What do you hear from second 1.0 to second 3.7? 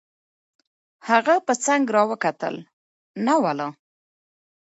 هغه په څنګ را وکتل: نه والله.